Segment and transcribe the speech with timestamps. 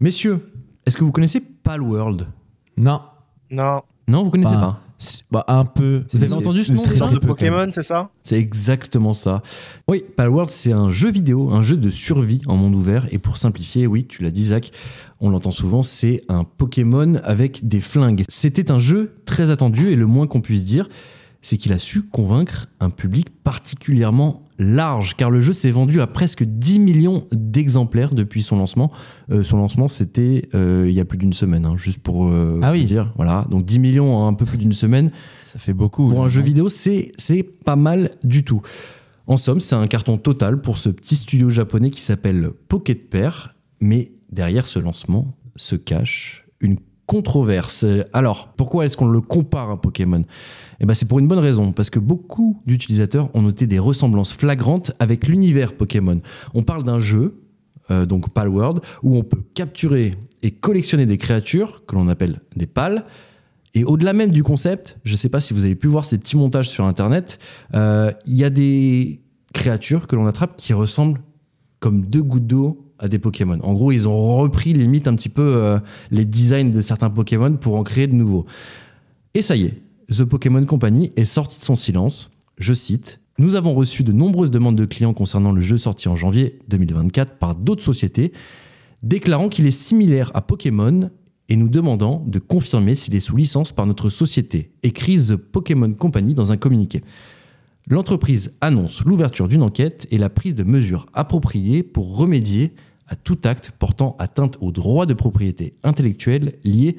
[0.00, 0.50] Messieurs,
[0.86, 2.26] est-ce que vous connaissez Palworld
[2.76, 3.00] Non.
[3.50, 3.82] Non.
[4.08, 4.80] Non, vous connaissez Bah, pas?
[4.98, 6.04] c'est- Bah, un peu.
[6.12, 7.18] Vous avez entendu ce nom, Sorte de.
[7.18, 8.10] Pokémon, c'est ça?
[8.22, 9.42] C'est exactement ça.
[9.88, 13.06] Oui, Palworld, c'est un jeu vidéo, un jeu de survie en monde ouvert.
[13.12, 14.70] Et pour simplifier, oui, tu l'as dit, Zach,
[15.20, 18.24] on l'entend souvent, c'est un Pokémon avec des flingues.
[18.28, 20.88] C'était un jeu très attendu et le moins qu'on puisse dire,
[21.42, 26.06] c'est qu'il a su convaincre un public particulièrement large, car le jeu s'est vendu à
[26.06, 28.92] presque 10 millions d'exemplaires depuis son lancement.
[29.30, 32.60] Euh, son lancement, c'était euh, il y a plus d'une semaine, hein, juste pour euh,
[32.62, 32.84] Ah oui.
[32.84, 33.12] dire.
[33.16, 35.10] Voilà, donc 10 millions en un peu plus d'une semaine.
[35.42, 36.08] Ça fait beaucoup.
[36.10, 38.62] Pour un jeu vidéo, c'est c'est pas mal du tout.
[39.26, 43.54] En somme, c'est un carton total pour ce petit studio japonais qui s'appelle Pocket Pair,
[43.80, 46.76] mais derrière ce lancement se cache une
[47.10, 47.84] controverse.
[48.12, 50.22] Alors, pourquoi est-ce qu'on le compare à Pokémon?
[50.78, 54.32] Eh ben, c'est pour une bonne raison, parce que beaucoup d'utilisateurs ont noté des ressemblances
[54.32, 56.20] flagrantes avec l'univers Pokémon.
[56.54, 57.42] On parle d'un jeu,
[57.90, 62.68] euh, donc Palworld, où on peut capturer et collectionner des créatures que l'on appelle des
[62.68, 63.04] pals.
[63.74, 66.16] Et au-delà même du concept, je ne sais pas si vous avez pu voir ces
[66.16, 67.40] petits montages sur Internet,
[67.74, 69.20] euh, il y a des
[69.52, 71.20] créatures que l'on attrape qui ressemblent
[71.80, 73.58] comme deux gouttes d'eau à des Pokémon.
[73.62, 75.78] En gros, ils ont repris limite un petit peu euh,
[76.10, 78.46] les designs de certains Pokémon pour en créer de nouveaux.
[79.34, 79.74] Et ça y est,
[80.10, 82.30] The Pokémon Company est sorti de son silence.
[82.58, 86.16] Je cite Nous avons reçu de nombreuses demandes de clients concernant le jeu sorti en
[86.16, 88.32] janvier 2024 par d'autres sociétés,
[89.02, 91.10] déclarant qu'il est similaire à Pokémon
[91.48, 95.92] et nous demandant de confirmer s'il est sous licence par notre société, écrit The Pokémon
[95.94, 97.02] Company dans un communiqué.
[97.88, 102.72] L'entreprise annonce l'ouverture d'une enquête et la prise de mesures appropriées pour remédier
[103.10, 106.96] à tout acte portant atteinte aux droits de propriété intellectuelle liés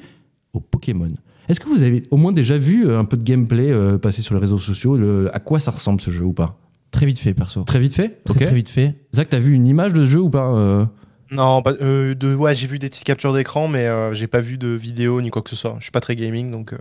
[0.52, 1.10] aux Pokémon.
[1.48, 4.22] Est-ce que vous avez au moins déjà vu euh, un peu de gameplay euh, passer
[4.22, 6.56] sur les réseaux sociaux le- À quoi ça ressemble ce jeu ou pas?
[6.92, 7.64] Très vite fait, perso.
[7.64, 8.22] Très vite fait?
[8.24, 8.42] Très, Ok.
[8.42, 8.94] très vite fait.
[9.14, 10.84] Zach, t'as vu une image de ce jeu ou pas euh?
[11.30, 14.40] Non, pas- euh, de, ouais, j'ai vu des petites captures d'écran, mais euh, j'ai pas
[14.40, 15.74] vu de vidéo ni quoi que ce soit.
[15.78, 16.78] Je suis pas très gaming, donc euh,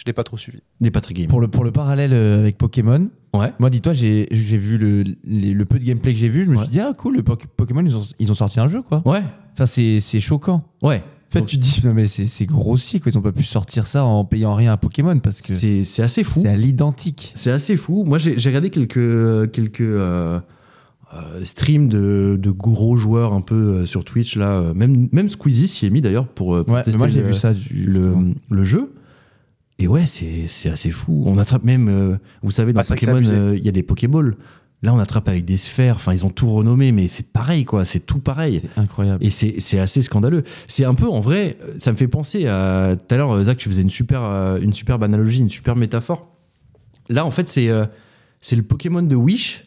[0.00, 0.60] je l'ai pas trop suivi.
[0.80, 1.26] Des pas très game.
[1.26, 3.52] Pour le, pour le parallèle euh, avec Pokémon, Ouais.
[3.58, 6.56] moi, dis-toi, j'ai j'ai vu le, le peu de gameplay que j'ai vu, je me
[6.56, 6.62] Ouais.
[6.64, 9.02] suis dit, ah cool, le Pok- Pokémon, ils ont, ils ont sorti un jeu, quoi.
[9.04, 9.22] Ouais.
[9.58, 10.64] Ça, c'est c'est choquant.
[10.82, 11.02] Ouais.
[11.28, 13.12] En fait, Donc- tu te dis, non, mais c'est c'est grossier, quoi.
[13.12, 16.02] Ils ont pas pu sortir ça en payant rien à Pokémon parce que C'est c'est
[16.02, 16.40] assez fou.
[16.42, 17.32] c'est à l'identique.
[17.36, 18.04] C'est assez fou.
[18.04, 20.40] Moi, j'ai regardé quelques, quelques euh,
[21.14, 24.34] euh, streams de, de gros joueurs un peu euh, sur Twitch.
[24.36, 24.48] Là.
[24.58, 27.20] Euh, Même, même Squeezie s'y est mis d'ailleurs pour, euh, pour Ouais, tester moi, j'ai
[27.20, 27.52] le, vu ça.
[27.54, 28.12] du- le,
[28.50, 28.92] le jeu.
[29.80, 31.24] Et ouais, c'est assez fou.
[31.26, 34.36] On attrape même, euh, vous savez, dans Ah, Pokémon, euh, il y a des Pokéballs.
[34.82, 35.96] Là, on attrape avec des sphères.
[35.96, 37.84] Enfin, ils ont tout renommé, mais c'est pareil, quoi.
[37.84, 38.60] C'est tout pareil.
[38.62, 39.24] C'est incroyable.
[39.24, 40.44] Et c'est assez scandaleux.
[40.68, 42.94] C'est un peu, en vrai, euh, ça me fait penser à.
[42.96, 44.22] Tout à l'heure, Zach, tu faisais une, super,
[44.60, 46.28] une superbe analogie, une super métaphore.
[47.08, 47.86] Là, en fait, c'est euh,
[48.40, 49.66] c'est le Pokémon de Wish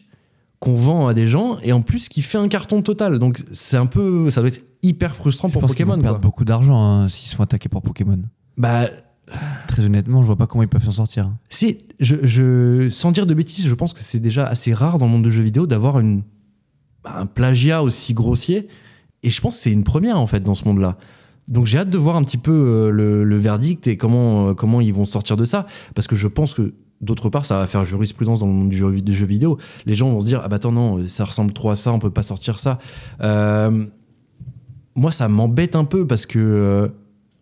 [0.60, 3.18] qu'on vend à des gens et en plus qui fait un carton total.
[3.18, 4.30] Donc, c'est un peu.
[4.30, 5.96] Ça doit être hyper frustrant Je pour pense Pokémon.
[5.96, 8.20] vont perdre beaucoup d'argent hein, s'ils se font attaquer par Pokémon.
[8.56, 8.88] Bah,
[9.74, 11.32] Très honnêtement, je vois pas comment ils peuvent s'en sortir.
[11.48, 11.78] c'est.
[11.98, 15.24] Je, sans dire de bêtises, je pense que c'est déjà assez rare dans le monde
[15.24, 16.22] de jeux vidéo d'avoir une,
[17.02, 18.68] bah, un plagiat aussi grossier.
[19.24, 20.96] Et je pense que c'est une première, en fait, dans ce monde-là.
[21.48, 22.90] Donc j'ai hâte de voir un petit peu euh,
[23.24, 25.66] le, verdict et comment, euh, comment ils vont sortir de ça.
[25.96, 28.76] Parce que je pense que d'autre part, ça va faire jurisprudence dans le monde du
[28.76, 29.58] jeu, jeu vidéo.
[29.86, 31.98] Les gens vont se dire Ah bah attends, non, ça ressemble trop à ça, on
[31.98, 32.78] peut pas sortir ça.
[33.22, 33.86] Euh,
[34.94, 36.92] moi, ça m'embête un peu parce que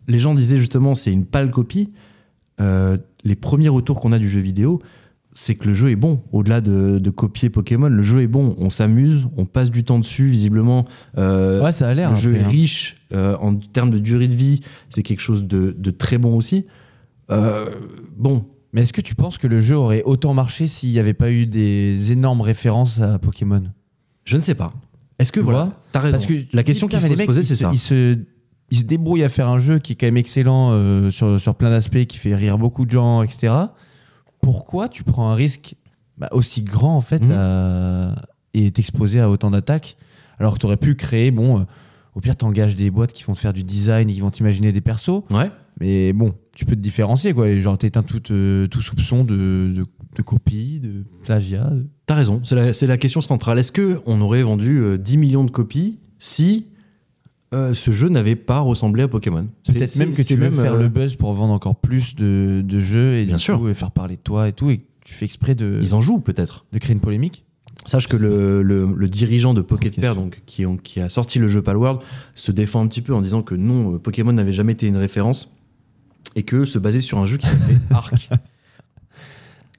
[0.07, 1.91] les gens disaient justement c'est une pâle copie.
[2.61, 4.81] Euh, les premiers retours qu'on a du jeu vidéo,
[5.31, 6.21] c'est que le jeu est bon.
[6.31, 8.55] Au-delà de, de copier Pokémon, le jeu est bon.
[8.59, 10.85] On s'amuse, on passe du temps dessus, visiblement.
[11.17, 12.11] Euh, Ouais, ça a l'air.
[12.11, 12.47] le jeu est hein.
[12.49, 14.59] riche euh, en termes de durée de vie,
[14.89, 16.65] c'est quelque chose de, de très bon aussi.
[17.31, 17.69] Euh,
[18.15, 21.13] bon, Mais est-ce que tu penses que le jeu aurait autant marché s'il n'y avait
[21.13, 23.63] pas eu des énormes références à Pokémon?
[24.25, 24.73] Je ne sais pas.
[25.19, 26.17] Est-ce que voilà, t'as raison.
[26.17, 27.69] Parce que La question qu'il faut se poser, c'est ça.
[27.73, 28.17] Ils se,
[28.73, 31.53] ils se débrouillent à faire un jeu qui est quand même excellent euh, sur, sur
[31.53, 33.53] plein d'aspects, qui fait rire beaucoup de gens, etc.
[34.41, 35.75] Pourquoi tu prends un risque
[36.17, 37.31] bah, aussi grand en fait Mhm.
[37.31, 38.15] à-
[38.55, 39.97] et t'exposer à autant d'attaques
[40.39, 41.63] alors que tu aurais pu créer, bon, euh,
[42.15, 44.71] au pire t'engages des boîtes qui vont te faire du design et qui vont t'imaginer
[44.71, 45.51] des persos, Ouais.
[45.79, 49.35] mais bon, tu peux te différencier quoi, et genre t'éteins tout, euh, tout soupçon de,
[49.75, 49.85] de,
[50.15, 51.71] de copie, de plagiat.
[52.07, 53.57] T'as raison, c'est la, la question centrale.
[53.59, 56.65] Est-ce que on aurait vendu euh, 10 millions de copies si
[57.53, 60.55] euh, ce jeu n'avait pas ressemblé à Pokémon C'est- Peut-être même que tu veux même,
[60.55, 63.57] faire euh, le buzz pour vendre encore plus de, de jeux et, Bien du sûr.
[63.59, 66.01] coup, et faire parler de toi et tout, et tu fais exprès de, Ils en
[66.01, 66.65] jouent peut-être.
[66.73, 67.43] de créer une polémique.
[67.85, 71.37] Sache que le, le- le dirigeant de Pocket Pair, donc, qui, ont- qui a sorti
[71.39, 71.99] le jeu Palworld,
[72.33, 74.95] se défend un petit peu en disant que non, euh, Pokémon n'avait jamais été une
[74.97, 75.49] référence
[76.35, 78.29] et que se baser sur un jeu qui s'appelait Arc.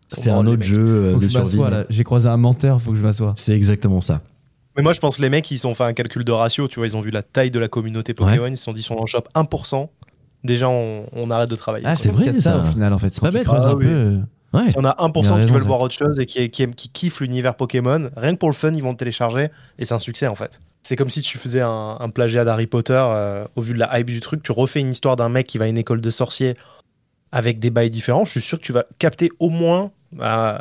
[0.08, 1.58] C'est Bon, un autre jeu Faut de je survie.
[1.88, 3.34] J'ai croisé un menteur, faut que je m'assoie.
[3.38, 4.20] C'est exactement ça.
[4.76, 6.66] Mais moi, je pense que les mecs, ils ont fait un calcul de ratio.
[6.68, 8.46] Tu vois, ils ont vu la taille de la communauté Pokémon.
[8.46, 9.88] Ils se sont dit, si on en chope 1%,
[10.42, 11.86] déjà, on, on arrête de travailler.
[11.86, 12.58] Ah, c'est vrai, ça, ça.
[12.58, 13.10] au final, en fait.
[13.12, 13.84] C'est pas bête, ah un oui.
[13.86, 14.18] peu, euh,
[14.52, 14.62] Ouais.
[14.76, 16.88] En a Il 1% a qui veulent voir autre chose et qui, qui, aiment- qui
[16.88, 18.08] kiffent l'univers Pokémon.
[18.16, 19.48] Rien que pour le fun, ils vont le télécharger
[19.80, 20.60] et c'est un succès en fait.
[20.84, 23.98] C'est comme si tu faisais un, un plagiat d'Harry Potter euh, au vu de la
[23.98, 24.44] hype du truc.
[24.44, 26.56] Tu refais une histoire d'un mec qui va à une école de sorciers
[27.32, 28.24] avec des bails différents.
[28.24, 30.58] Je suis sûr que tu vas capter au moins, euh,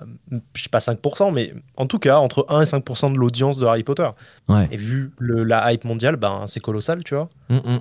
[0.55, 3.65] je sais pas 5%, mais en tout cas entre 1 et 5% de l'audience de
[3.65, 4.07] Harry Potter.
[4.49, 4.67] Ouais.
[4.71, 7.29] Et vu le- la hype mondiale, ben, c'est colossal, tu vois.
[7.49, 7.79] hum, hum.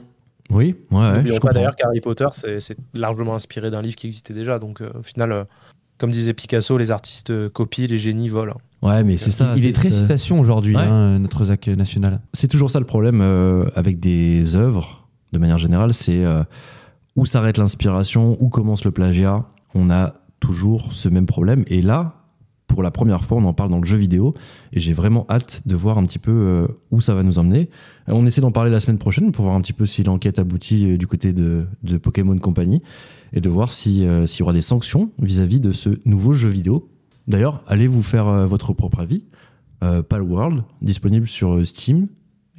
[0.51, 4.35] Oui, ouais, N'oublions je pas d'ailleurs qu'Harry Potter, c'est largement inspiré d'un livre qui existait
[4.35, 4.59] déjà.
[4.59, 5.45] Donc euh, au final, euh,
[5.97, 8.59] comme disait Picasso, les artistes euh, copient, les génies volent.
[8.83, 9.55] Ouais, mais c'est ça.
[9.57, 10.83] Il est très citation aujourd'hui, Ouais.
[10.83, 12.21] hein, notre Zach national.
[12.35, 16.43] C'est toujours ça le problème euh, avec des œuvres, de manière générale, c'est euh,
[17.17, 19.45] où s'arrête l'inspiration, où commence le plagiat.
[19.75, 21.65] On a toujours ce même problème.
[21.69, 22.17] Et là,
[22.67, 24.35] pour la première fois, on en parle dans le jeu vidéo.
[24.73, 27.71] Et j'ai vraiment hâte de voir un petit peu euh, où ça va nous emmener.
[28.09, 30.39] Euh, On essaie d'en parler la semaine prochaine pour voir un petit peu si l'enquête
[30.39, 31.67] aboutit euh, du côté de,
[32.03, 32.83] Pokémon Company
[33.33, 36.91] et de voir si, s'il y aura des sanctions vis-à-vis de ce nouveau jeu vidéo.
[37.29, 39.25] D'ailleurs, allez vous faire votre propre avis.
[40.09, 42.09] Palworld, disponible sur Steam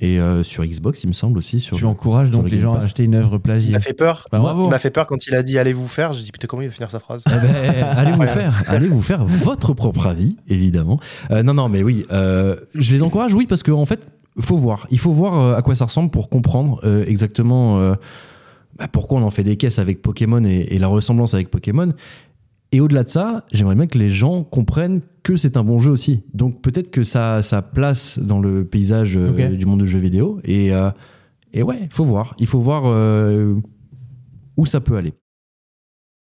[0.03, 1.61] et euh, sur Xbox, il me semble aussi.
[1.61, 3.71] Sur Tu encourages donc le les gens à acheter une œuvre Il plagiée.
[3.71, 4.27] m'a fait peur.
[4.33, 4.65] Bah, bravo.
[4.67, 6.11] Il m'a fait peur quand il a dit allez vous faire.
[6.11, 7.23] J'ai dit putain comment il va finir sa phrase.
[7.25, 11.00] Eh ben, allez vous faire, allez vous faire votre propre avis, évidemment.
[11.31, 14.05] Euh, non, non, mais oui, euh, je les encourage, oui, parce qu'en en fait,
[14.41, 14.88] faut voir.
[14.91, 17.94] Il faut voir à quoi ça ressemble pour comprendre euh, exactement euh,
[18.77, 21.94] bah, pourquoi on en fait des caisses avec Pokémon et, et la ressemblance avec Pokémon.
[22.74, 25.92] Et au-delà de ça, j'aimerais bien que les gens comprennent que c'est un bon jeu
[25.92, 26.24] aussi.
[26.34, 30.00] Donc peut-être que ça a sa place dans le paysage euh, du monde de jeux
[30.00, 30.40] vidéo.
[30.44, 30.90] Et, euh,
[31.54, 32.36] et ouais, il faut voir.
[32.40, 33.54] Il faut voir euh,
[34.58, 35.14] où ça peut aller.